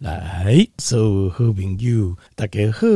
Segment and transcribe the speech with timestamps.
[0.00, 2.86] 来，所有好朋友，大家好，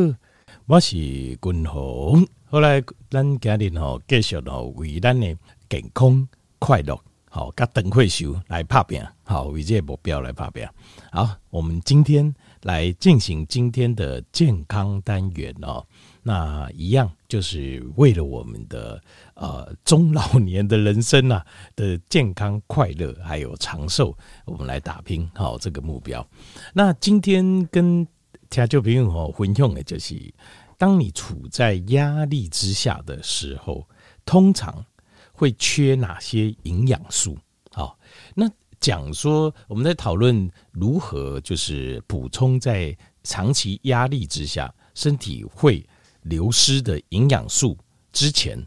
[0.65, 2.27] 我是君鸿。
[2.46, 5.36] 后来咱家庭吼继续吼为咱的
[5.68, 6.26] 健康
[6.58, 6.98] 快乐，
[7.28, 10.66] 好，甲邓惠秀来拍拼，好，为这个目标来拍拼。
[11.12, 15.86] 好，我们今天来进行今天的健康单元哦。
[16.27, 18.98] 那一样就是为了我们的
[19.34, 21.45] 呃中老年的人生啊
[21.77, 24.16] 的健康快乐还有长寿，
[24.46, 26.27] 我们来打拼好这个目标。
[26.73, 28.06] 那今天跟
[28.48, 30.32] 听众朋友哦分享的就是，
[30.79, 33.87] 当你处在压力之下的时候，
[34.24, 34.82] 通常
[35.30, 37.37] 会缺哪些营养素？
[37.70, 37.98] 好，
[38.34, 45.87] 那讲说我们在讨论如何就是补充在长期压力之下身体会。
[46.24, 47.78] 流失的营养素
[48.12, 48.62] 之前，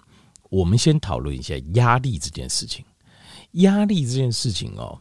[0.49, 2.83] 我们先讨论一下压力这件事情。
[3.51, 4.99] 压力这件事情哦，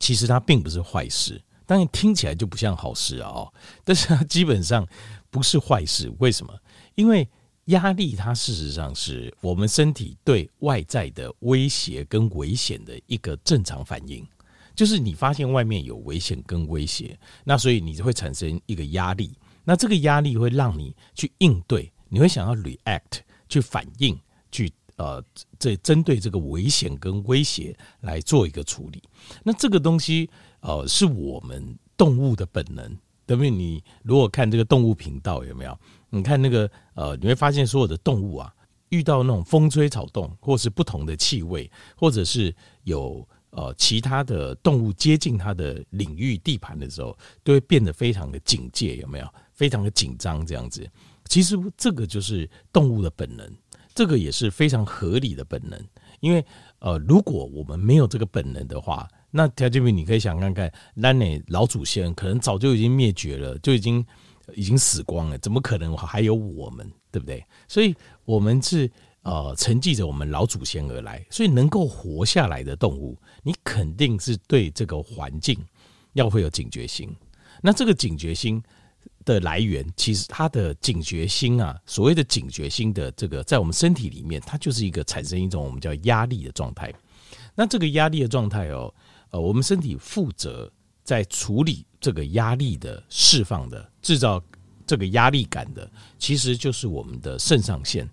[0.00, 3.28] 其实它并不是坏事，当然听起来就不像好事啊。
[3.28, 3.52] 哦，
[3.84, 4.86] 但是它基本上
[5.30, 6.12] 不是坏事。
[6.18, 6.52] 为什么？
[6.94, 7.28] 因为
[7.66, 14.26] 压力它事实上是我们身体对外在的威胁跟危险的一个正常反应。
[14.74, 19.36] 就是你发现外面有危险跟威胁，那所以你会产生一个压力。
[19.68, 24.18] 那这个压力会让你去应对，你会想要 react 去反应，
[24.50, 25.22] 去呃，
[25.58, 29.02] 这针对这个危险跟威胁来做一个处理。
[29.42, 30.30] 那这个东西
[30.60, 32.96] 呃，是我们动物的本能。
[33.26, 33.50] 对不对？
[33.50, 35.78] 你如果看这个动物频道有没有？
[36.08, 38.50] 你看那个呃，你会发现所有的动物啊，
[38.88, 49.28] 遇到那种风吹草动，或是不同的气味，或者是有呃其他的动物接近它的领域地盘的时候，都会变得非常的警戒，有没有？
[49.58, 50.88] 非常的紧张，这样子，
[51.24, 53.44] 其实这个就是动物的本能，
[53.92, 55.76] 这个也是非常合理的本能。
[56.20, 56.44] 因为
[56.78, 64.06] 呃，如果我们没有这个本能的话，那条件兵你可以想看看，那你老祖先可能早就已经灭绝了，就已经
[64.54, 67.44] 已经死光了，怎么可能还有我们，对不对？
[67.66, 67.92] 所以，
[68.24, 68.88] 我们是
[69.22, 75.58] 呃承继着我们老祖先而来，所以能够活下来的动物，你肯定是对这个环境
[76.12, 77.12] 要会有警觉心。
[77.60, 78.62] 那这个警觉心。
[79.24, 86.92] 的来源，其实它的警觉心啊，所谓的警觉心的这个，在我们身体里面，它就是一个产生一种我们叫压力的状态。
[87.54, 88.94] 那这个压力的状态哦，
[89.30, 90.70] 呃，我们身体负责
[91.02, 94.42] 在处理这个压力的释放的，制造
[94.86, 98.08] 这个压力感的，其实就是我们的肾上腺。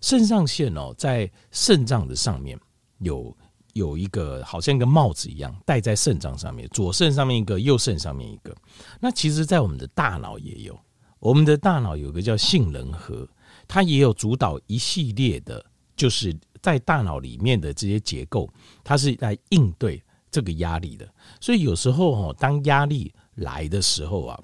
[0.00, 2.58] 肾上腺哦，在肾脏的上面
[2.98, 3.36] 有。
[3.76, 8.56] 有一个好像一个帽子一样戴在肾脏上面，左肾上面一个，右肾上面一个。
[8.98, 10.78] 那其实，在我们的大脑也有，
[11.20, 13.28] 我们的大脑有个叫杏仁核，
[13.68, 15.62] 它也有主导一系列的，
[15.94, 18.50] 就是在大脑里面的这些结构，
[18.82, 21.06] 它是来应对这个压力的。
[21.38, 24.40] 所以有时候哦，当压力来的时候啊，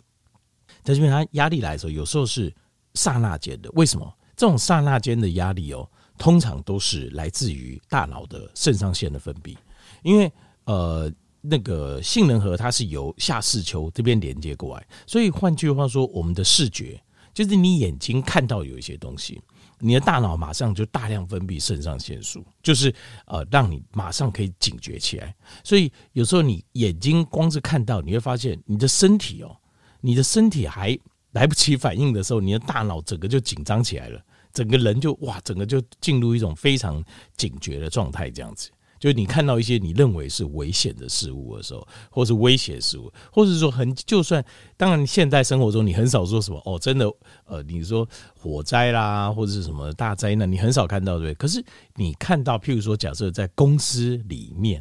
[0.85, 2.55] 在这边它压力来的时候，有时候是
[2.95, 3.71] 刹那间的。
[3.73, 4.15] 为什么？
[4.37, 5.89] 这种刹那间的压力哦。
[6.23, 9.57] 通常都是来自于大脑的肾上腺的分泌，
[10.05, 10.31] 因为
[10.67, 17.03] 呃，那个杏仁核它是由下视丘这边连接过来，所以换句话说，我们的视觉
[17.35, 19.43] 就是你眼睛看到有一些东西，
[19.81, 22.95] 你的大脑马上就大量分泌肾上腺素，就是
[23.27, 25.35] 呃，让你马上可以警觉起来。
[25.65, 29.57] 所以有时候你眼睛光是看到，你会发现你的身体哦，
[30.01, 30.97] 你的身体还
[31.33, 34.25] 来不及反应的时候，你的大脑整个就紧张起来了。
[34.53, 37.03] 整个人就哇，整个就进入一种非常
[37.37, 38.71] 警觉的状态，这样子。
[38.99, 44.45] 就是你看到一些你认为是危险的事物的时候，或是威胁事物，或者是说很就算，
[44.77, 47.13] 当然现代生活中你很少说什么哦，真的
[47.47, 48.09] 呃，你说
[48.39, 51.35] 火灾啦，或者是什么大灾难，你很少看到对。
[51.35, 51.61] 可是
[51.97, 54.81] 你看到，譬如说，假设在公司里面，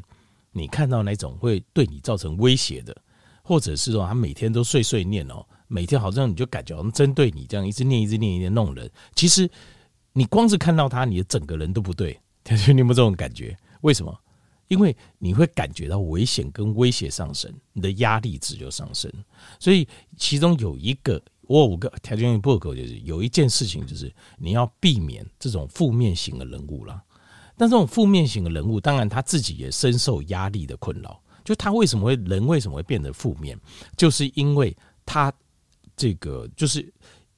[0.51, 2.95] 你看到那种会对你造成威胁的，
[3.41, 5.43] 或者是说他每天都碎碎念哦。
[5.71, 9.49] 每天好像你就感觉好像针对你这样一直念一直念一直弄人，其实
[10.11, 12.19] 你光是看到他，你的整个人都不对。
[12.43, 13.57] 你有没有这种感觉？
[13.79, 14.13] 为什么？
[14.67, 19.09] 因为你会感觉到危险跟威胁上升，你的压力值就上升。
[19.59, 19.87] 所以
[20.17, 27.01] 其中有一个，我五个条件不够，就是有一件事情，就是你要避免这种负面型的人物啦。
[27.55, 31.21] 但这种负面型的人物，当然他自己也深受压力的困扰。
[31.45, 33.57] 就他为什么会人为什么会变得负面，
[33.95, 34.75] 就是因为
[35.05, 35.31] 他。
[35.95, 36.91] 这个就是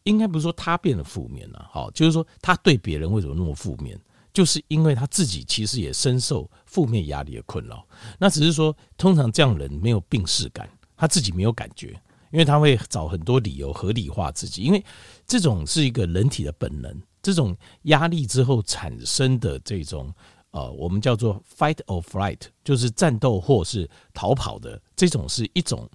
[0.04, 4.00] 应该不是说他变得负面了，好，就是说他对别人为什么那么负面，
[4.34, 7.86] 就是因为他自己其实也深受负面压力的困扰。
[8.18, 11.88] 那只是说，通常这样人没有病视感，他自己没有感觉，
[12.32, 14.84] 因为他会找很多理由合理化自己，因为
[15.26, 17.02] 这种是一个人体的本能。
[17.22, 20.14] 这种压力之后产生的这种
[20.52, 25.90] 呃，我们叫做 fight or flight，就是战斗或是逃跑的这种是一种。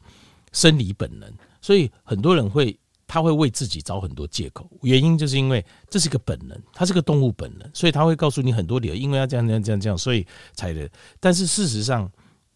[0.50, 10.88] 生理本能，所以很多人会他会为自己找很多借口，原因就是因为这是个本能，它是个动物本能，所以他会告诉你很多理由，因为要这样这样这样这样，所以才的。
[11.18, 12.10] 但是事实上，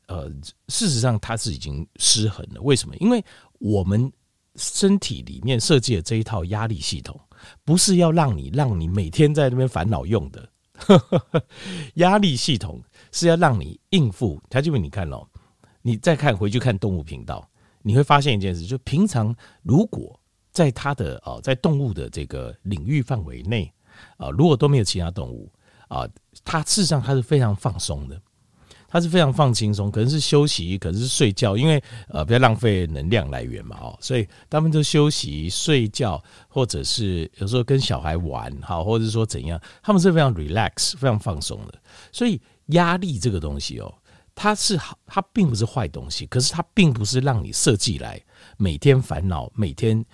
[0.09, 0.31] 呃，
[0.69, 2.61] 事实上它是已经失衡了。
[2.61, 2.95] 为什么？
[2.97, 3.25] 因为
[3.59, 4.13] 我们
[4.57, 7.19] 身体里面设计的这一套压力系统，
[7.65, 10.47] 不是要让你让你每天在那边烦恼用的。
[11.95, 12.83] 压力系统
[13.13, 14.39] 是要让你应付。
[14.51, 15.27] 他就问你看哦，
[15.81, 17.49] 你再看回去看动物频道，
[17.83, 20.19] 你会发现一件事，就平常如果
[20.53, 23.73] 在它的啊，在动物的这个领域范围内
[24.17, 25.53] 啊，如果都没有其他动物
[25.89, 26.09] 啊，
[26.45, 28.21] 它事实上它是非常放松的。
[28.89, 41.79] 他是非常放轻松，可能是休息，可能是睡觉，因为呃不要浪费能量来源嘛，哦，所以他们都休息、睡觉，或者是有时候跟小孩玩，好，或者是说怎样，他们是非常 relax、非常放松的。
[42.13, 43.95] 所以压力这个东西哦，
[44.35, 48.21] 它是好，它并不是坏东西，可是它并不是让你设计来
[48.57, 50.05] 每天烦恼、每天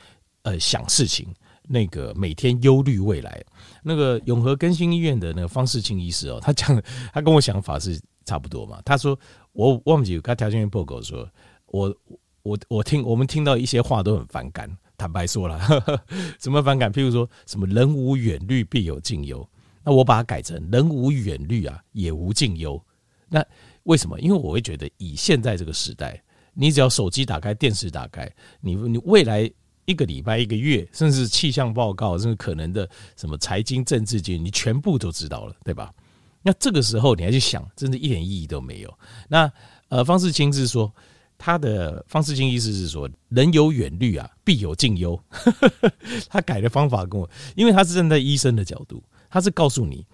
[0.43, 1.29] 呃想事情，
[1.69, 3.44] 那个每天忧虑未来。
[3.82, 6.82] 那个永和更新医院的那个方世清医师哦，他讲，
[7.12, 8.00] 他跟我想法是。
[8.29, 8.79] 差不多嘛？
[8.85, 9.19] 他说
[9.53, 11.26] 我忘记他条件报告说，
[11.65, 11.97] 我
[12.43, 14.70] 我我听我们听到一些话都很反感。
[14.99, 15.59] 坦白说了，
[16.38, 16.93] 什么反感？
[16.93, 19.49] 譬如说什么“人无远虑，必有近忧”，
[19.82, 22.79] 那我把它改成“人无远虑啊，也无近忧”。
[23.31, 23.43] 那
[23.88, 24.20] 为什么？
[24.20, 28.31] 因为我会觉得，以现在这个时代，你只要手机打开、电视打开，
[28.61, 29.50] 你你未来
[29.87, 35.90] 一个礼拜、一个月，甚至气象报告，甚至可能的什么财经、政治界，你全部都知道了，对吧？
[36.43, 38.99] 那这个时候你还去想，真的一点意义都没有。
[39.26, 39.50] 那
[39.88, 40.93] 呃，方世清是说，
[41.38, 45.19] 他的方世清意思是说，人有远虑啊，必有近忧。
[46.29, 50.05] 他改的方法跟我，因为他是站在医生的角度，他是告诉你，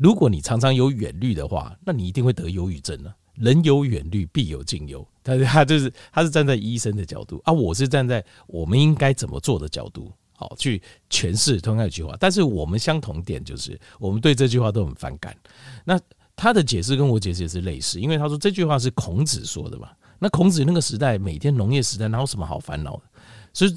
[0.00, 3.14] 如果你常常有远虑的话，那你一定会得忧郁症了。
[3.34, 5.06] 人有远虑，必有近忧。
[5.22, 10.10] 他 他就是他是站在医生的角度啊，我是站在我们应该怎么做的角度。
[10.32, 10.80] 好，去
[11.10, 15.36] 诠释同样一句话，但是我们相同点就是，我们对这句话都很反感。
[15.84, 16.00] 那
[16.34, 19.90] 他的解释跟我解释也是类似，因为他说这句话是孔子说的嘛。
[20.18, 23.02] 那孔子那个时代，每天农业时代，哪有什么好烦恼的？
[23.52, 23.74] 所以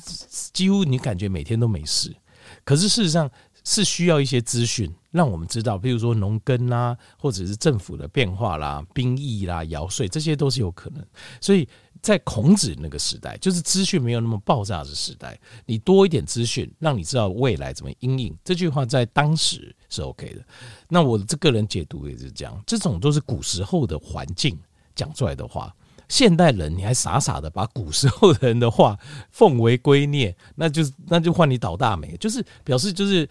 [0.54, 2.16] 几乎你感觉每天都没事。
[2.64, 3.30] 可是事实上
[3.64, 11.06] 是需要一些资讯，让我们知道，比如说农耕啦，或者是政府的变化啦、兵役啦、徭税，这些都是有可能。
[11.42, 11.68] 所以。
[12.02, 18.38] 在孔子那个时代，就是资讯没有那么爆炸的时代，你多一点资讯，让你知道未来怎么因应。
[18.44, 20.46] 这句话在当时是 OK 的。
[20.90, 24.60] 那我这个人解读也是这样，这种都是古时候的环境
[24.94, 25.74] 讲出来的话。
[26.10, 28.98] 现代人你还傻傻的把古时候的人的话
[29.32, 33.28] 奉为圭臬，那就那就换你倒大霉，就是表示就是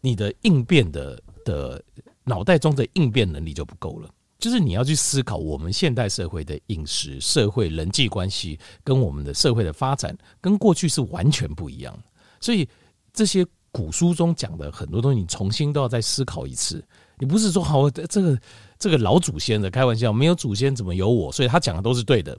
[0.00, 1.82] 你的应变的的
[2.24, 4.08] 脑袋中的应变能力就不够了。
[4.38, 11.94] 就是你要去思考我们现代社会的饮食、社会人际关系，跟我们的社会的发展，跟过去是完全不一样。
[12.40, 12.66] 所以
[13.12, 16.84] 这些古书中讲的很多东西，你重新都要再思考一次。
[17.18, 18.38] 你不是说好这个
[18.78, 21.30] 这个老祖先的开玩笑，没有祖先怎么有我？
[21.30, 22.36] 所以他讲的都是对的。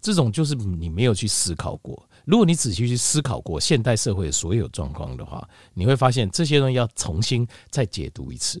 [0.00, 2.00] 这种就是你没有去思考过。
[2.24, 8.60] 如果你仔细去思考过现代社会所有状况的话，你会发现这些东西要重新再解读一次。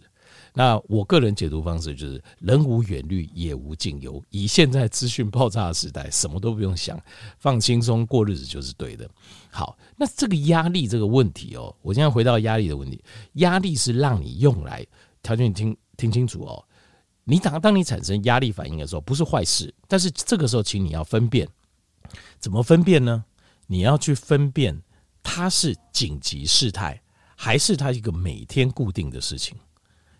[0.58, 4.24] 那我个人解读方式就是：人无远虑，也无近忧。
[4.30, 6.98] 以现在资讯爆炸的时代，什么都不用想，
[7.38, 9.06] 放轻松过日子就是对的。
[9.50, 13.04] 好，那这个压力这个问题哦，我现在回到压力的问题。
[13.34, 14.82] 压力是让你用来
[15.22, 16.64] 条件，你听听清楚哦。
[17.24, 21.46] 你当当你产生压力反应的时候，不是坏事，但是这个时候，请你要分辨，
[22.38, 23.26] 怎么分辨呢？
[23.66, 24.80] 你要去分辨
[25.22, 27.02] 它是紧急事态，
[27.36, 29.54] 还是它一个每天固定的事情。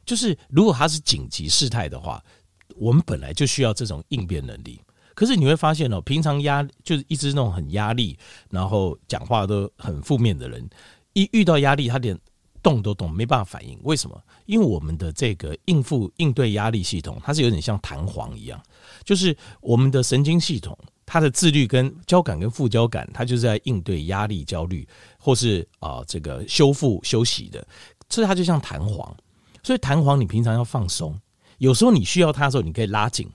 [0.07, 2.23] 就是如果它是紧急事态的话，
[2.77, 4.81] 我们本来就需要这种应变能力。
[5.15, 8.19] 可是你会发现哦，平常压就是一直那种很压力，
[8.51, 10.69] 然后讲话都很负面的人，
[11.15, 12.19] 一遇到压力，他连
[12.63, 13.79] 动都动没办法反应。
[13.83, 14.23] 为什么？
[14.45, 18.63] 因为我们的这个应付应对压力系统，它是有点像弹簧一样，
[19.05, 24.87] 就是我们的神经系统，它的自律跟交感跟副交感，它就是在应对压力、焦虑
[25.19, 27.67] 或是啊这个修复休息的，
[28.11, 29.17] 所以它就像弹簧。
[29.67, 31.21] 所以弹簧，你平常要放松，
[31.59, 33.29] 有时候你需要它的时候，你可以拉紧。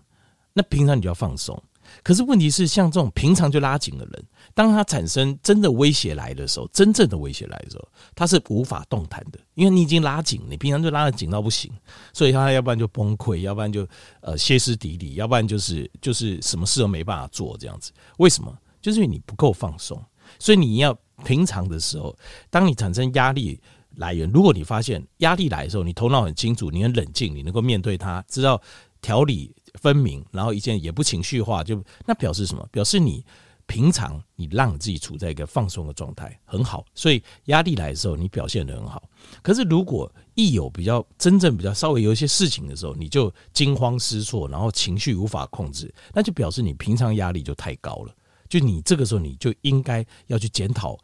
[0.54, 1.62] 那平常你就要放松。
[2.02, 4.24] 可是问题是，像这种平常就拉紧的人，
[4.54, 7.86] 当他产生真的威胁来的时候，真正的威胁来的时候，
[8.16, 11.70] 他是无法动弹的，因为你已经拉紧，你平常就拉得紧到不行，
[12.14, 13.86] 所以他要不然就崩溃，要不然就
[14.22, 17.92] 呃歇斯底里，要不然就是就是什么事都没办法做这样子。
[18.20, 18.58] 为什么？
[18.82, 20.02] 就是因为你不够放松。
[20.40, 22.18] 所以你要平常的时候，
[22.50, 23.60] 当你产生压力。
[23.96, 28.62] 来源，如果你发现压力来的时候，你头脑很清楚，你很冷静，你能够面对它，知道
[29.02, 32.68] 条理分明，然后一件也不情绪化，就那表示什么？
[32.72, 33.26] 表示你
[33.68, 36.86] 平常你让自己处在一个放松的状态，很好。
[36.94, 39.10] 所以压力来的时候，你表现得很好。
[39.42, 48.16] 可是如果一有比较真正比较稍微有一些事情的时候，你就惊慌失措，然后情绪无法控制，那就表示你平常压力就太高了。
[48.50, 50.98] 就你这个时候，你就应该要去检讨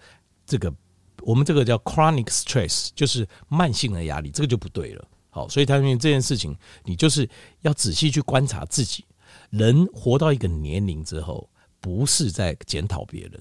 [0.46, 0.74] 这个，
[1.28, 5.06] 我们这个叫 chronic stress，就是慢性的压力，这个就不对了。
[5.30, 7.30] 好，所以他认为这件事情，你就是
[7.64, 9.04] 要仔细去观察自己。
[9.50, 11.50] 人活到一个年龄之后，
[11.82, 13.34] 不是在检讨别人，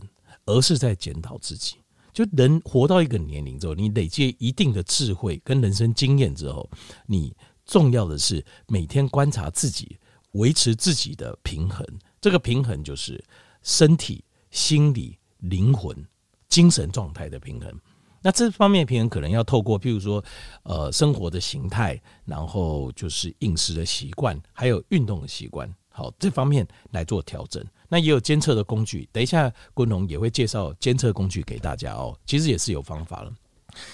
[0.47, 1.76] 而是在检讨自己。
[2.12, 6.69] 就人活到一个年龄之后，你累积一定的智慧跟人生经验之后，
[7.07, 7.33] 你
[7.64, 9.97] 重要的是每天观察自己，
[10.33, 11.87] 维持自己的平衡。
[12.21, 13.25] 这个平衡就是
[13.62, 15.97] 身体、心理、灵魂、
[16.49, 17.73] 精神状态的平衡。
[18.23, 20.25] 那这方面平衡可能要透过，譬如说，
[20.65, 25.73] 呃，生活的形态，然后就是饮食的习惯，还有运动的习惯。
[25.88, 27.65] 好，这方面来做调整。
[27.88, 32.19] 那也有监测的工具，等一下郭龙也会介绍监测工具给大家哦。
[32.26, 33.33] 其实也是有方法了，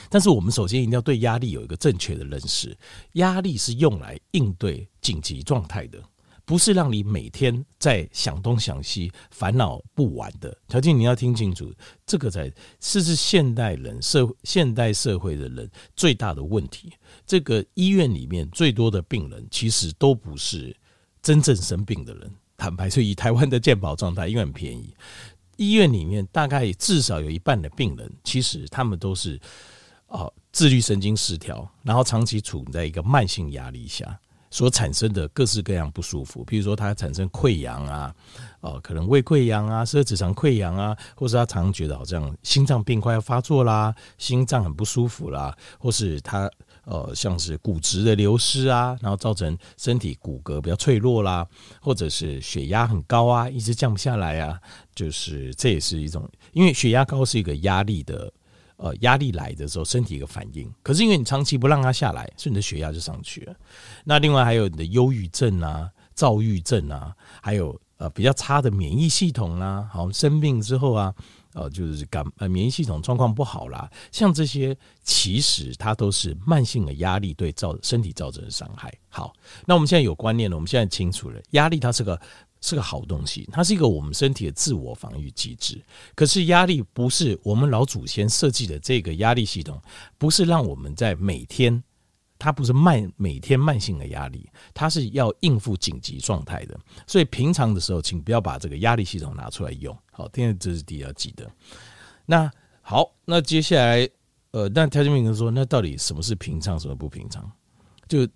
[0.09, 2.75] 但是我们首先一定要对压力有一个正确的认识。
[3.13, 6.03] 压力是用来应对紧急状态的，
[6.45, 10.57] 不是让你每天在想东想西、烦恼不完的。
[10.69, 11.73] 条件你要听清楚，
[12.05, 16.93] 这个才是是现代人社会现代社会的人最大的问题。
[17.27, 20.77] 这个医院里面最多的病人，其实都不是。
[21.23, 24.93] 真正生病的人，坦白说，以台湾的健保状态，因为很便宜，
[25.57, 29.41] 医院里面大概至少有一半的病人，其实他们都是
[30.09, 34.19] 哦自律神经失调，然后长期处在一个慢性压力下
[34.53, 38.15] 所产生的各式各样不舒服，比如说他产生溃疡啊，
[38.61, 46.49] 哦可能胃溃疡啊，十二指肠溃疡啊，或是他常觉得好像心脏病快要发作啦，心脏很不舒服啦，或是他。
[46.85, 51.47] 呃，像是骨质的流失啊，然后造成身体骨骼比较脆弱啦，
[51.81, 54.61] 或者是血压很高啊，一直降不下来啊，
[54.93, 58.29] 就是这也是一种，因为血压高是一个压力的，
[58.83, 60.69] 呃，压力来的时候身体一个反应。
[60.83, 63.55] 可是因为你长期不让它下来，所以你的血压就上去了。
[64.05, 71.15] 那另外还有你的忧郁症啊、躁郁症啊，还有呃比较差的免疫系统啊，好生病之后啊。
[71.55, 78.91] 呃，就是感呃免疫系统状况不好啦，像这些其实它都是慢性的压力对造身体造成的伤害。
[79.11, 79.35] 好，
[79.67, 82.19] 那我们现在有观念了，我们现在清楚了，压力它是个
[82.63, 85.79] 是个好东西，它是一个我们身体的自我防御机制。
[86.15, 89.79] 可是压力不是我们老祖先设计的这个压力系统，
[90.17, 91.83] 不是让我们在每天。
[92.39, 96.77] 它不是慢每天慢性的压力，它是要应付紧急状态的。
[97.07, 99.97] 所以平常的时候，请不要把这个压力系统拿出来用。
[100.11, 101.49] 好，现在这是第二记得。
[102.27, 102.51] 那
[102.81, 104.09] 好，那接下来，
[104.51, 107.49] 呃，那条件明说，那到底什么是平常，什么不平常？
[108.09, 108.27] 就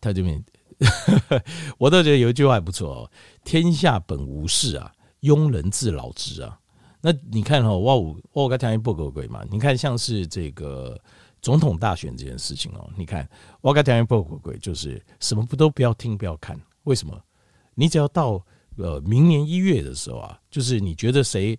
[0.00, 0.40] 条件明，
[1.78, 3.10] 我倒觉得有一句话还不错哦
[3.44, 4.92] ：“天下本无事啊，
[5.22, 6.58] 庸人自扰之啊。”
[7.00, 9.42] 那你看哈，哇五哇该条件不狗鬼嘛？
[9.50, 10.98] 你看像是这个。
[11.42, 13.28] 总统大选这件事情哦，你看，
[13.60, 17.16] 我跟台湾报鬼鬼就是什么不都不要听不要看，为什么？
[17.74, 18.44] 你只要到
[18.78, 21.56] 呃明年一月的时候啊，就是你觉得谁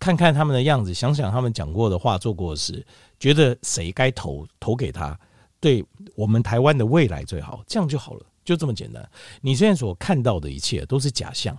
[0.00, 2.84] 看看他们的样子，想想他们讲过的话、做过的事，
[3.20, 5.16] 觉得谁该投投给他，
[5.60, 5.84] 对
[6.16, 9.08] 我们台湾的未来最好，这样就好了，就这么简单。
[9.40, 11.56] 你现在所看到的一切都是假象，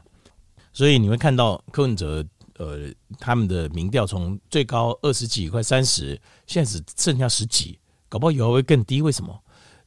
[0.74, 2.26] 所以你会看到柯文哲。
[2.58, 9.02] 呃，他们的民调从最高二十几，快三十，现在只剩下十几，搞不好以后会更低。
[9.02, 9.36] 为什么？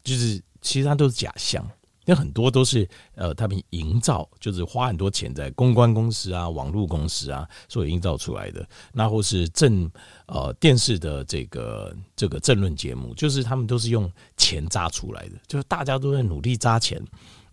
[0.02, 1.64] 就是其实它都是假象，
[2.04, 9.90] 那很多都是呃，他们营造，就是花很多钱在公关公司啊、网络公司啊所营造出来的，那或是政
[10.26, 17.02] 呃电视的这个这个政论节目，就是他们都是用钱砸出来的，就是大家都在努力砸钱，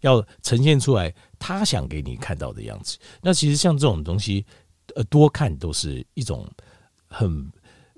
[0.02, 2.98] 要呈现出来他想给你看到的样子。
[3.22, 4.46] 那其实像这种东西。
[4.94, 6.46] 呃，多看都是一种
[7.08, 7.50] 很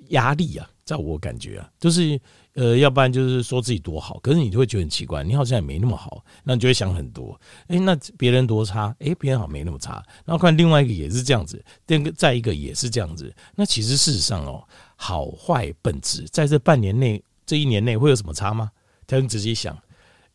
[0.10, 2.20] 压力啊，在我感觉啊，就是
[2.54, 7.40] 呃，要不然就是说自己多好，可是你就会觉得很奇怪，你好像也没那么好，那你就会想很多。
[7.68, 13.34] 哎，那别人多差，哎，别人好没那么差，然后看另外一个也是这样子，第二个再一个也是这样子。
[13.56, 14.64] 那其实事实上哦，
[14.96, 18.72] 好坏本质在这半年内、这一年内会有什么差吗？
[19.08, 19.78] 他们仔细想，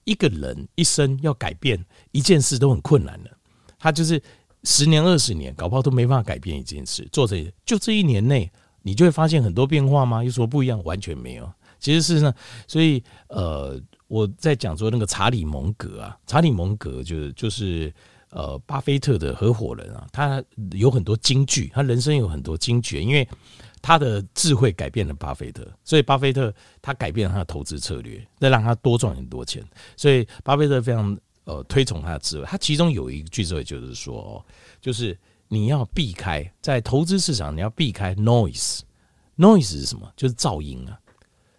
[0.05, 3.31] 一个人一生要改变一件事都很困难的，
[3.79, 4.23] 他就是。
[4.65, 7.09] 十年二十年，搞不好都没办法改变一件事。
[7.13, 8.51] 做这就这一年内，
[8.89, 10.25] 你就会发现很多变化吗？
[10.25, 10.83] 有什么不一样？
[10.83, 11.53] 完全没有。
[11.79, 12.35] 其实事实上，
[12.67, 17.93] 所以呃，我在讲说那个查理蒙格啊，查理蒙格就是就是
[18.31, 20.43] 呃，巴菲特的合伙人啊，他
[20.73, 23.29] 有很多金句，他人生有很多金句，因为
[23.83, 29.63] 他的智慧改变了巴菲特，所以巴菲特他改变了他的投资策略，再让他多赚很多钱。
[29.97, 31.17] 所以巴菲特非常。
[31.45, 34.45] 呃，推崇他的智慧，他其中有一句智慧就是说，
[34.83, 35.19] 就是
[35.49, 38.81] 你要避开在投资市场，你要避开 noise。
[39.37, 40.13] noise 是什么？
[40.17, 40.99] 就是噪音啊，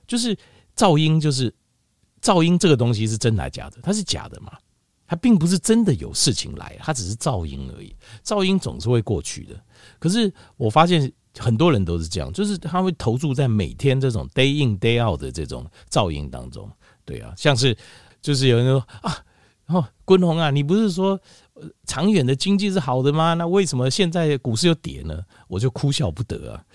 [0.05, 0.37] 就是
[0.75, 1.53] 噪音，就是
[2.21, 3.79] 噪音这个东西是真的还是假的？
[3.81, 4.51] 它是假的嘛？
[5.07, 7.95] 它并不是真的有事情来，它只是噪音而已。
[8.23, 9.59] 噪音总是会过去的。
[9.97, 16.69] 可是我发现很多人都是这样，就是他会投注在每天这种 day in day out 的这种噪音当中。
[17.05, 17.75] 对啊，像是
[18.21, 19.17] 就是有人说啊，
[19.69, 21.19] 哦，坤宏啊，你不是说
[21.85, 23.35] 长远的经济是好的吗？
[23.35, 25.23] 那为什么现在股市又跌呢？
[25.47, 26.65] 我就哭笑不得啊。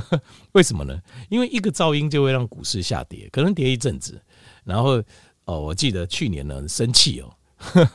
[0.52, 1.00] 为什么呢？
[1.30, 4.20] 因为一个噪音就会让股市下跌，可能跌一阵子，
[4.64, 5.02] 然后
[5.46, 7.32] 哦，我记得去年呢很生气哦，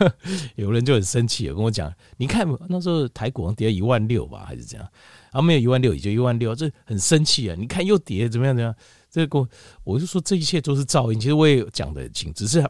[0.56, 4.84] 有人就很生气，跟我讲，你看那时候台股跌一万六吧，还是这样，
[5.32, 7.56] 然后没有一万六，也就一万六，这很生气啊！
[7.56, 8.56] 你看又跌，怎么样？
[8.56, 8.76] 怎么样？
[9.12, 9.48] 这个
[9.84, 11.20] 我就说这一切都是噪音。
[11.20, 12.64] 其实我也讲得很清，只是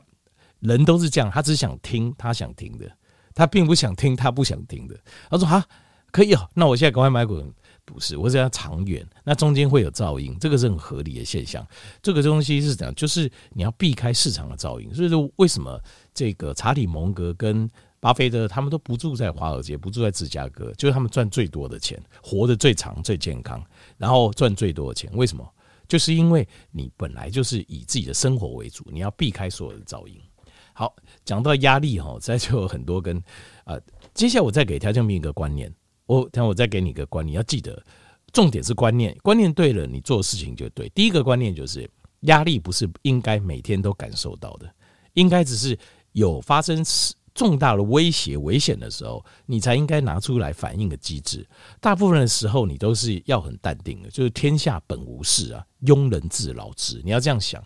[0.59, 2.91] 人都是这样，他只想听他想听的，
[3.33, 4.97] 他并不想听他不想听的。
[5.29, 5.65] 他说啊，
[6.11, 7.43] 可以哦，那我现在赶快买股。
[7.85, 11.65] 不是，我是要长远，那中间会有噪音，这个是很合理的现象。
[12.01, 12.93] 这个东西是怎样？
[12.95, 14.93] 就是你要避开市场的噪音。
[14.93, 15.81] 所以说，为什么
[16.13, 17.65] 这个查理蒙格跟
[18.01, 23.63] 巴菲特他们都不住在华尔街，不住在芝加哥，就是他们赚最多的钱，活得最长、最健康，
[23.97, 25.09] 然后赚最多的钱。
[25.13, 25.49] 为什么？
[25.87, 30.19] 就是因为你本来就是以自己的生活为主，你要避开所有的噪音。
[30.77, 33.17] 好，讲到压力哈，再就有很多跟
[33.63, 33.75] 啊，
[34.13, 35.73] 接下来我再给条件兵一个观念。
[36.05, 37.83] 我等我再给你一个观念，要记得，
[38.31, 40.87] 重点是观念，观念对了，你做事情就对。
[40.89, 41.89] 第一个观念就是，
[42.21, 44.71] 压力不是应该每天都感受到的，
[45.13, 45.75] 应该只是
[46.11, 46.85] 有发生
[47.33, 51.43] 重大的威胁、危险的时候，你才应该拿出来反应的机制。
[51.81, 57.01] 大部分的时候，你都是要很淡定的，就是天下本无事啊，庸人自扰之。
[57.03, 57.63] 你要这样想，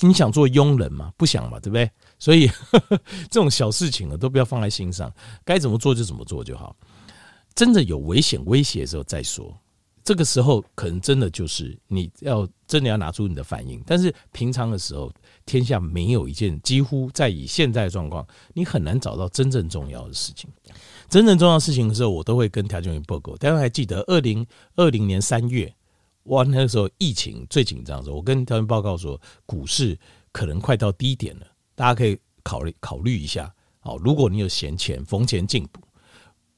[0.00, 1.12] 你想做庸人吗？
[1.16, 1.90] 不想嘛，对不对？
[2.18, 5.12] 所以呵 呵这种小事情呢，都不要放在心上，
[5.44, 6.74] 该怎么做就怎么做就好。
[7.54, 9.54] 真的有危险威胁的时候再说，
[10.04, 13.82] 这个时候可能真的就是你要真的要拿出你的反应。
[13.86, 15.10] 但是平常的时候，
[15.44, 20.50] 天下没有一件几乎在以现在的状况，你很难找到真正重要的事情。
[21.08, 23.36] 真正重要事情的时候，我都会跟调解员报告。
[23.36, 25.72] 大家还记得二零二零年三月，
[26.26, 29.98] 哇，那个时候疫情最紧张的时候，我跟调解员报告说，股市
[30.32, 33.52] 可能快到低点了，大家可以考虑考虑一下。
[33.80, 35.80] 好，如果你有闲钱，逢钱进补。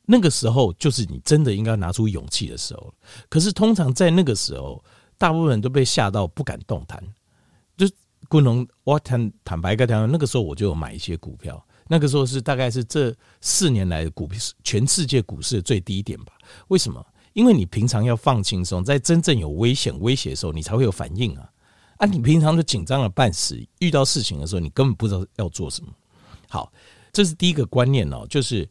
[0.06, 2.94] 那个时候就是你真的应该拿出勇气的时候。
[3.28, 4.82] 可是通常在那个时候，
[5.18, 7.02] 大部分人都被吓到不敢动弹。
[7.76, 7.86] 就
[8.28, 11.62] 滚龙，我坦坦白跟他讲，那个时候我就有买一些股票。
[11.86, 16.32] 那个时候是大概是这四年来的股票，全世界股市的最低点吧？
[16.68, 17.04] 为什么？
[17.32, 21.50] 因为你平常要放轻松，在真正有危险威胁的时候，你才会有反应啊！
[21.98, 25.90] 啊，你平常就紧张了半死，遇到事情的时候，你根本不知道要做什么。
[26.48, 26.72] 好，
[27.12, 28.68] 这是第一个观念哦，就是。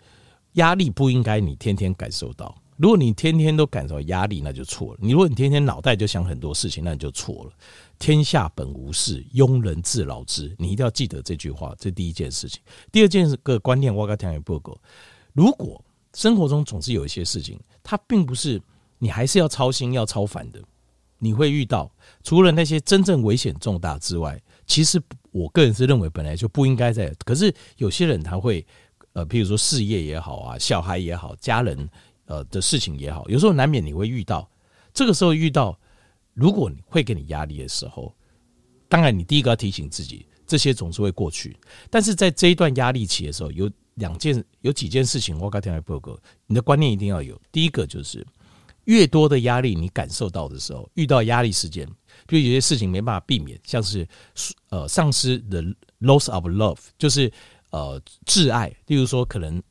[0.53, 4.99] 压力不应该你天天感受到，如果你天天都感受压力，那就错了。
[4.99, 7.51] 你如果你天天脑袋就想很多事情，那你就错了。
[7.99, 10.55] 天下本无事，庸人自扰之。
[10.57, 12.59] 你一定要记得这句话，这第一件事情。
[12.91, 14.75] 第二件个观念，我刚才也报告。
[15.33, 15.79] 如果
[16.15, 18.61] 生活中总是有一些事情，它并不是
[18.99, 20.59] 你还是要操心要操烦的，
[21.17, 21.89] 你会遇到
[22.21, 27.09] 除了那些真正危险重大之外，其实我个人是认为本来就不应该在。
[27.23, 28.65] 可是有些人他会。
[29.13, 31.89] 呃，譬如说事业也好啊，小孩也好，家人
[32.25, 34.47] 呃的事情也好，有时候难免你会遇到。
[34.93, 35.75] 这个时候遇到，
[36.35, 38.15] 如果你会给你压力的时候，
[38.87, 41.57] 当然你第一个要提醒自己，这些总是会过去。
[41.89, 47.39] 但是在这一段压力期的时候，有两件、有几件事情，我刚才报告，你的观念一定要有。
[47.51, 48.25] 第一个就是，
[48.85, 51.87] 越多的压力你感受到的时候，遇到压力事件，
[52.25, 54.07] 比如有些事情没办法避免，像是
[54.69, 55.61] 呃丧失的
[56.01, 57.31] loss of love，就是。
[57.69, 59.61] 呃，挚爱，例如说，可能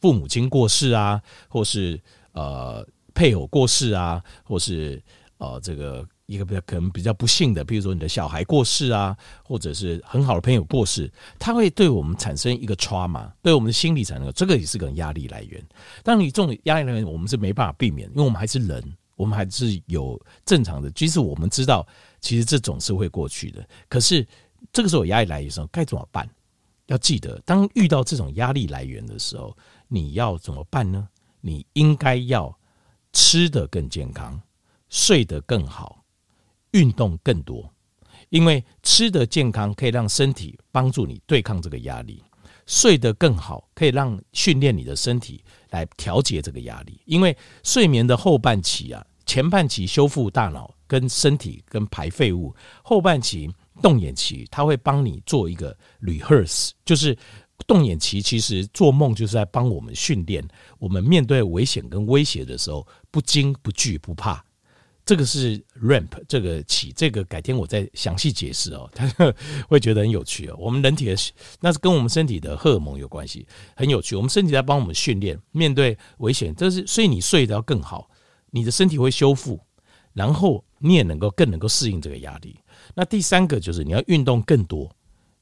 [0.00, 2.00] 父母亲过世啊，或是
[2.32, 5.00] 呃配偶过世啊，或是
[5.36, 15.64] 呃这个一个比较可能比较不幸的，比如说你的小孩过世啊，或者是很好的朋友过世，他会对我们产生一个 trauma，对我们的心理产生这个也是个压力来源。
[16.02, 20.90] 当你这种压力来源，我们是没办法避免，因为我们还是人，我们还是有正常的。
[20.90, 21.86] 即使我们知道，
[22.20, 24.26] 其实这总是会过去的，可是
[24.72, 26.28] 这个时候压力来源的时候该怎么办？
[26.86, 29.56] 要记得，当遇到这种压力来源的时候，
[29.88, 31.08] 你要怎么办呢？
[31.40, 32.56] 你应该要
[33.12, 34.40] 吃得更健康，
[34.88, 36.04] 睡得更好，
[36.78, 37.68] 运动更多。
[38.28, 42.22] 因为吃得健康可以让身体帮助你对抗这个压力，
[42.66, 47.00] 睡得更好可以让训练你的身体来调节这个压力。
[47.04, 53.50] 因为睡眠的后半期啊，前半期修复大脑跟身体跟排废物，后半期。
[53.82, 57.14] 动眼期，它会帮你做一个 rehearse，就是
[57.66, 60.42] 动眼期其实做梦就是在帮我们训练，
[60.78, 64.42] 我们面对危险跟威胁的时候不惊不惧不怕。
[65.06, 69.08] 这个是 ramp 这个起，这个改天我再详细解释哦， 他
[69.68, 70.56] 会觉得很有趣哦。
[70.58, 71.16] 我们人体的
[71.60, 74.16] 那是跟我们身体的荷尔蒙有关系，很有趣。
[74.16, 78.10] 我们身体在帮我们训练面对危险，这是所以你睡得要更好，
[78.50, 79.60] 你的身体会修复，
[80.12, 82.58] 然后你也能够更能够适应这个压力。
[82.92, 84.90] 那第三个就是你要运动更多。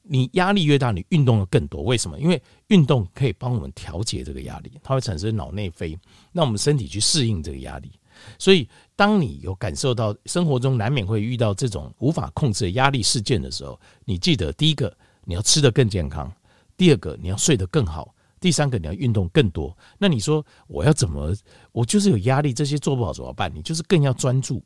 [0.06, 1.82] 你压力越大，你运动的更多。
[1.82, 2.20] 为什么？
[2.20, 5.98] 因为运动可以帮我们调节这个压力，它会产生脑内啡，
[6.32, 7.90] 让我们身体去适应这个压力。
[8.38, 16.32] 所以，当你有感受到生活中难免会遇到这种无法控制的压力事件的时候，你记得第一个你要吃得更健康，
[16.76, 19.76] 第二个你要睡得更好，第三个你要运动更多。
[19.98, 21.34] 那你说我要怎么？
[21.72, 23.50] 我就是有压力，这些做不好怎么办？
[23.54, 24.62] 你就是更要专注。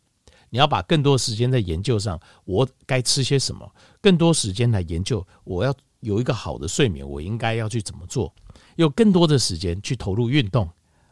[0.50, 3.70] 你要把更多时间在研究上，我该吃些什么？
[4.00, 8.32] 更多时间来研究，我要有一个好的睡眠，我应该要去怎么做？
[8.76, 10.66] 有更多的时间去投入运动，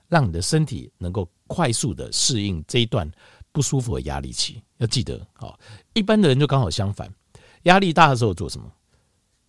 [0.08, 3.10] 让你的身体能够快速的适应这一段
[3.52, 4.62] 不舒服的压力期。
[4.78, 5.58] 要记得，好，
[5.94, 7.12] 一般的人就刚好相反，
[7.64, 8.70] 压力大的时候做什么？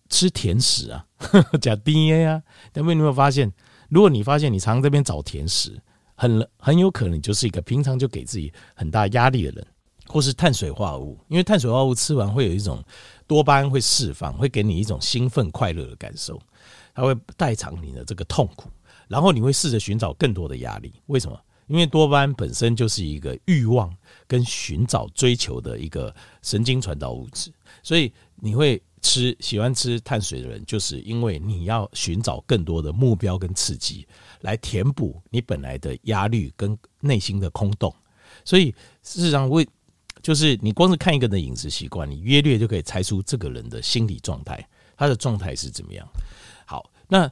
[0.08, 1.06] 吃甜食啊，
[1.60, 2.42] 加 DNA 啊。
[2.72, 3.52] 但是你有没有发现，
[3.88, 5.78] 如果你发现你常常这边找甜食，
[6.14, 9.66] 很很有可能你就是一个平常就给自己很大压力的人。
[10.10, 12.82] 或是碳水化合物，因为碳水化合物吃完会有一种
[13.26, 16.40] 多巴胺会释放，会给你一种兴奋快乐的感受，
[16.94, 18.70] 它会代偿你的这个痛苦，
[19.08, 20.92] 然后你会试着寻找更多的压力。
[21.06, 21.40] 为什么？
[21.66, 23.94] 因为多巴胺本身就是一个欲望
[24.26, 34.06] 跟寻找追求的一个神经传导物质，所以你会吃喜欢吃碳水的人，就是因为你要寻找更多的目标跟刺激，
[34.40, 37.94] 来填补你本来的压力跟内心的空洞。
[38.46, 39.68] 所以事实上为
[40.22, 44.66] 就是你光是看一个人的饮食习惯，你约略就可以猜出这个人的心理状态，
[44.96, 46.08] 他的状态是怎么样。
[46.64, 47.30] 好，那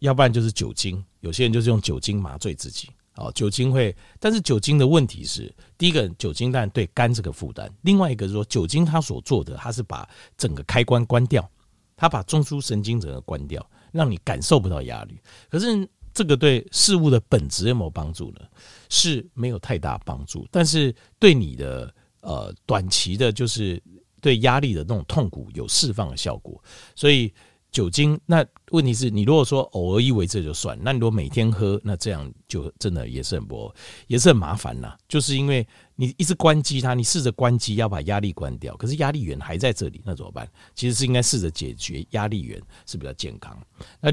[0.00, 2.88] 要不然就是酒精，有些人就是用酒精麻醉自己。
[3.16, 11.48] 哦，酒精会，但是酒精的问题是，第一个酒精当然对肝这个负担，另外一个是说酒精它所做的，它是把整个开关关掉，
[11.96, 15.20] 它把中枢神经整个关掉，让你感受不到压力。
[15.48, 18.40] 可是这个对事物的本质有没有帮助呢？
[18.88, 21.94] 是没有太大帮助，但是对你的。
[22.26, 23.78] 呃，短期的，就是
[24.18, 26.58] 对压力的那种痛苦有释放的效果。
[26.96, 27.30] 所以
[27.74, 33.68] 酒精，那问题是你如果说偶尔一为这就算，那你如果每天喝，那这样就真的也是很不，
[34.06, 34.96] 也是很麻烦呐。
[35.08, 40.48] 就是因为你一直关机它，你试着关机要把压力关掉，可是压力源还在这里，那怎么办？
[40.76, 43.58] 其实是应该试着解决压力源是比较健康。
[44.00, 44.12] 那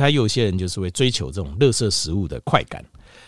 [0.00, 2.82] 还有些人就是会追求这种乐色食物的快感，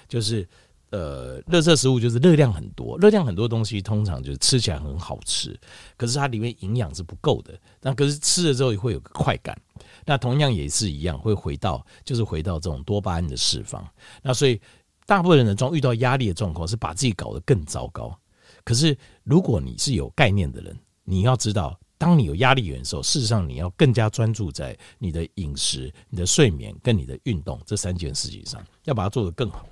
[0.09, 0.49] 就是。
[0.91, 5.59] 呃，垃圾食物就是热量很多，热量很多东西通常就是吃起来很好吃，
[5.97, 7.59] 可是它里面营养是不够的。
[7.81, 9.61] 那可是吃了之后也会有个快感，
[10.05, 13.85] 那同样也是一样，会回到就是回到这种多巴胺的释放。
[14.23, 14.61] 那所以
[15.05, 18.17] 大部分人的状遇到压力的状况是把自己搞得更糟糕。
[18.63, 29.67] 可是如果你是有概念的人，你要知道，当你有压力源的时候，事实上你要更加专注在你的饮食、你的睡眠跟你的运动这三件事情上，要把它做得更好。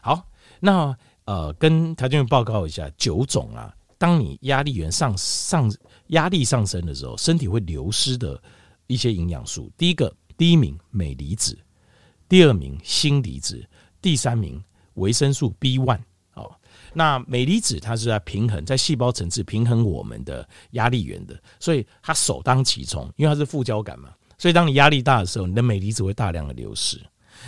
[0.00, 0.26] 好。
[0.64, 5.68] 那呃，跟台军报告一下，九种啊，当你压力源上上
[6.08, 8.40] 压力上升的时候，身体会流失的
[8.86, 9.68] 一些营养素。
[9.76, 11.58] 第一个，第一名镁离子，
[12.28, 13.64] 第二名锌离子，
[14.00, 14.62] 第三名
[14.94, 16.00] 维生素 B one。
[16.34, 16.48] 哦，
[16.92, 27.00] 那镁离子它是在平衡，在细胞层次平衡我们的压力源的，所以它首当其冲，因为它是副交感嘛，所以当你压力大的时候，你的镁离子会大量的流失。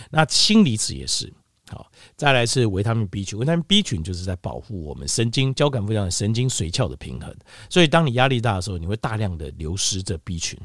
[0.09, 1.33] 那锌离子也是。
[1.67, 7.35] 好，再来是维他命 B 群，维他命 B 群就是在保护我们神经交感部的神经髓鞘的平衡。
[7.71, 10.59] 所以，当你压力大的时候，你会大量的流失这 B 群，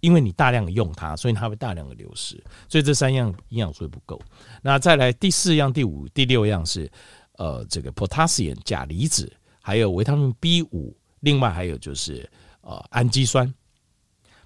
[0.00, 2.42] 因为你大量的用它，所以它会大量的流失。
[2.70, 4.18] 所以这三样营养素不够。
[4.62, 6.90] 那再来第四样、第五、第六样是
[7.36, 12.26] 呃这个 potassium 钾离子，还有维他命 B 五，另外还有就是
[12.62, 13.52] 呃氨基酸。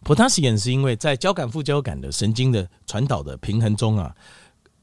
[0.03, 4.13] potassium 是因为在交感副交感的神经的传导的平衡中啊。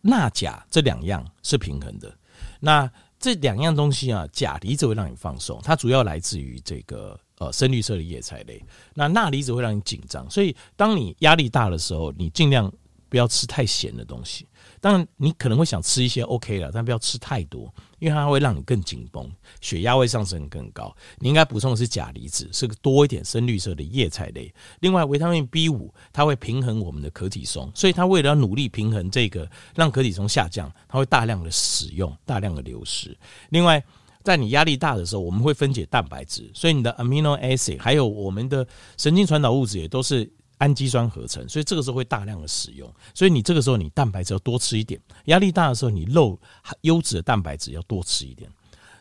[0.02, 2.14] 钠钾这两样是平衡的，
[2.60, 8.64] 那这两样东西啊，钾离子会让你放松，它主要来自于这个呃深绿色的叶菜类，
[8.96, 12.72] 那钠离子会让你紧张，所以当你压力大的时候，你尽量
[13.10, 14.48] 不要吃太咸的东西。
[14.80, 20.94] 当然，你可能会想吃一些 OK 了，但不要吃太多，因为它会让你更紧绷，血压会上升更高。
[21.20, 24.52] 你应该补充的是钾离子，是个多一点深绿色的叶菜类。
[24.80, 33.16] 另外，维他命 B 五，它会平衡我们的可体松，所以它为了要努力平衡这个，让可体松下降，它会大量的使用，大量的流失。
[33.50, 33.82] 另外，
[34.24, 40.28] 在你压力大的时候，我们会分解蛋白质，所以你的 amino acid 还有我们的神经传导物质也都是。
[40.62, 42.88] 氨基酸合成，所以这个时候会大量的使用。
[43.16, 46.40] 所以你这个时候你蛋白质要多吃一点，压力大的时候你肉
[46.82, 48.48] 优质的蛋白质要多吃一点。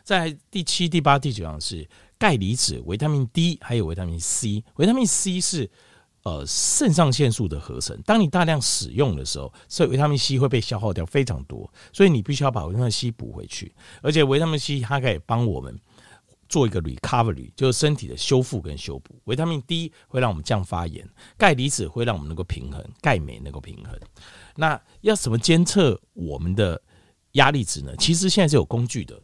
[0.03, 4.63] 在第七、第八、第九样是钙离子、维他命 D 还有维他命 C。
[4.77, 5.69] 维他命 C 是
[6.23, 13.71] 呃肾上腺素的合成，当你大量使用的时候，所以维他命 C 会被消耗掉非常多，所以你必须要把维他命 C 补回去。
[14.01, 15.79] 而且维他命 C 它可以帮我们。
[16.51, 19.15] 做一个 recovery，就是身体的修复跟修补。
[19.23, 23.97] 维他命 D 会让我们降发炎，钙离子会让我们能够平衡，钙镁能够平衡。
[24.57, 26.79] 那要怎么监测我们的
[27.31, 27.95] 压力值呢？
[27.97, 29.17] 其实现在是有工具的，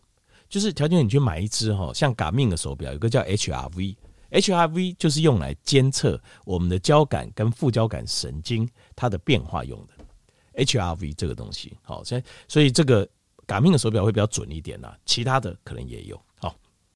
[0.47, 10.63] 就是条件你去买一只哈，像 Garmin 的手表，有个叫 HRV，HRV 就是用来监测我们的交感跟副交感神经它的变化用的。
[10.63, 13.05] HRV 这个东西，好，所以所以这个
[13.45, 16.19] Garmin 的手表会比较准一点啦，其他的可能也有。